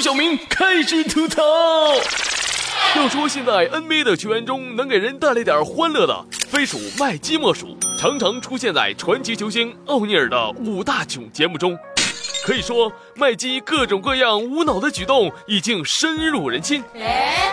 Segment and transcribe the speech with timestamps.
[0.00, 1.42] 小明开始吐槽。
[2.96, 11.78] 要说现在 NBA 的球员中能给人带来点欢乐的，非属麦基莫属，常常出现在传奇球星奥尼尔的五大囧节目中。
[12.44, 16.82] 可以说，麦基各种各样无脑的举动已经深入人心。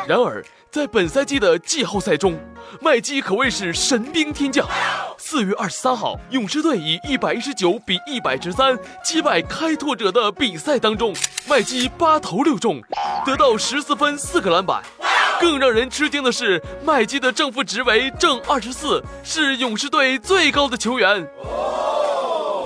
[0.08, 2.40] 然而，在本赛季的季后赛中，
[2.82, 4.68] 麦基可谓是神兵天降。
[5.30, 11.16] 四月二十三号，勇士队以一百一十九比一百十三击败开拓者的比赛当中，
[11.48, 12.82] 麦基八投六中，
[13.24, 14.82] 得到十四分四个篮板。
[15.40, 21.30] 更让人吃惊的是，麦基的正负值为正二十四，是勇士队最高的球员。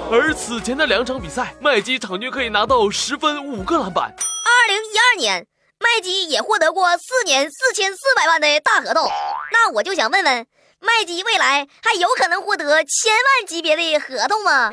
[0.10, 4.06] 而此前的两场比赛，麦基场均可以拿到十分五个篮板。
[4.06, 5.46] 二零一二年，
[5.82, 9.06] 麦基也获得过四年四千四百万的大合同。
[9.52, 10.48] 那我就想问问，
[10.84, 14.70] 麦基未来还有可能获得千万级别的合同吗？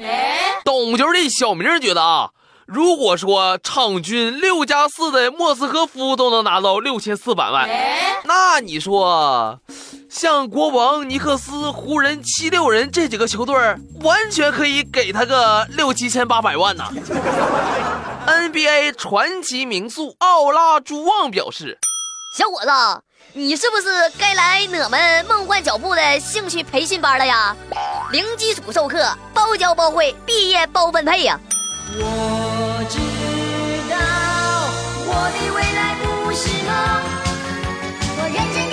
[0.64, 2.30] 懂球的小明觉得啊，
[2.66, 7.68] 如果说场均六加四的莫斯科夫都能拿到六千四百万，
[8.24, 9.60] 那你说？
[10.10, 13.54] 像国王、尼克斯、湖人、七六人这几个球队，
[14.02, 16.84] 完全可以给他个六七千八百万呢。
[18.26, 21.78] NBA 传奇名宿奥拉朱旺表示
[22.36, 22.70] ：“小伙子，
[23.32, 27.54] 你是不是该来我们梦幻脚步的兴趣培训班了呀？
[28.10, 31.38] 零基础授课，包教包会，毕业包分配呀！”
[31.96, 32.98] 我知
[33.90, 33.96] 道
[35.06, 36.70] 我的未来不是梦，
[38.18, 38.70] 我认真。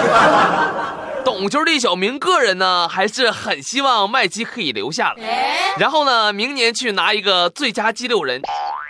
[1.24, 8.40] 懂球的小明个人呢，还是很希望麦基可以留下来，然后呢，明年去拿一个最佳激六人。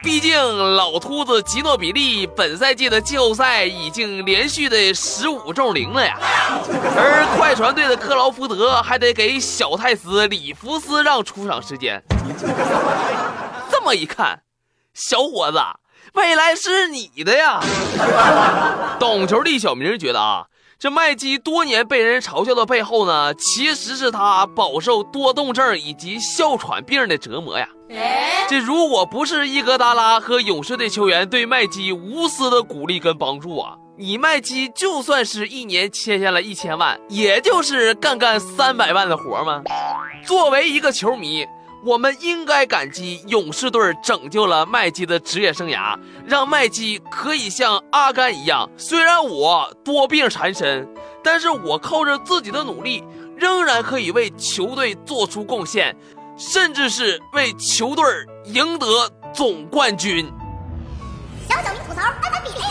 [0.02, 6.16] 毕竟老秃子吉诺比利本赛季的季后赛已经连续的十五中零了呀，
[6.96, 12.02] 而快船队的克劳福德还得给小太子里弗斯让出场时间。
[13.70, 14.40] 这么一看，
[14.94, 15.58] 小伙子，
[16.14, 17.60] 未来是你的呀！
[18.98, 20.46] 懂球的小明觉得啊。
[20.80, 27.68] 这麦基多年被人嘲笑的背后呢，其实是他饱受多动症以及哮喘病的折磨呀。
[28.48, 39.62] 这如果不是伊戈达拉和勇士队球员对麦基无私的鼓励跟帮助啊，你麦基就算是一年签下了一千万，也就是干干三百万的活吗？
[40.24, 41.44] 作为一个球迷。
[41.82, 48.68] 我们应该感激勇士队拯救了麦基的职业生涯，让麦基可以像阿甘一样。
[48.76, 50.86] 虽然我多病缠身，
[51.24, 53.02] 但是我靠着自己的努力，
[53.36, 55.96] 仍然可以为球队做出贡献，
[56.36, 58.04] 甚至是为球队
[58.44, 60.30] 赢得总冠军。
[61.48, 62.64] 小小明吐槽，安安比例。